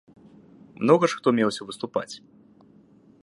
[0.83, 2.11] Многа ж хто меўся выступаць.